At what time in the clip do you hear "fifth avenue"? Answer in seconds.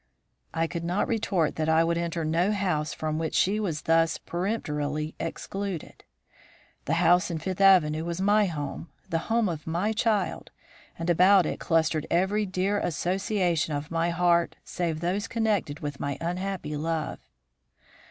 7.37-8.03